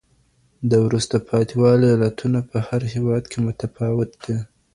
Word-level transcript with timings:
د 0.69 0.71
وروسته 0.85 1.15
پاته 1.29 1.53
والي 1.61 1.87
علتونه 1.95 2.39
په 2.49 2.57
هر 2.67 2.81
هېواد 2.93 3.23
کي 3.31 3.37
متفاوت 3.47 4.11
دي. 4.23 4.37